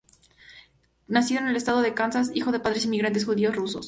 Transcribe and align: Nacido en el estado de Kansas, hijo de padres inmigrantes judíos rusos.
Nacido 1.07 1.41
en 1.41 1.49
el 1.49 1.55
estado 1.55 1.83
de 1.83 1.93
Kansas, 1.93 2.31
hijo 2.33 2.51
de 2.51 2.59
padres 2.59 2.85
inmigrantes 2.85 3.23
judíos 3.25 3.55
rusos. 3.55 3.79